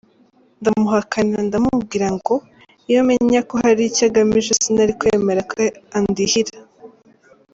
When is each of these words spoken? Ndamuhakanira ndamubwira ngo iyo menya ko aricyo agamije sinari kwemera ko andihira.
Ndamuhakanira 0.59 1.41
ndamubwira 1.49 2.07
ngo 2.15 2.35
iyo 2.89 3.01
menya 3.09 3.39
ko 3.49 3.55
aricyo 3.69 4.03
agamije 4.09 4.51
sinari 4.63 4.93
kwemera 4.99 5.41
ko 5.49 5.55
andihira. 5.97 6.55